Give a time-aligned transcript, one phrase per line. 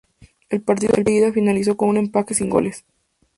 [0.49, 2.85] El partido de ida finalizó con un empate sin goles.